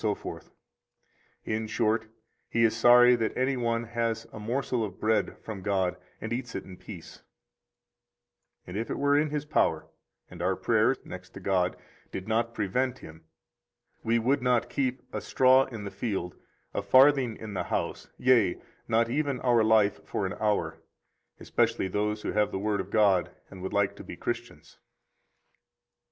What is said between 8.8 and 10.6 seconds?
it were in his power, and our